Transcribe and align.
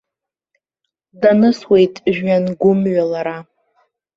Данысуеит 1.21 1.95
жәҩангәымҩа 2.13 3.03
лара. 3.11 3.37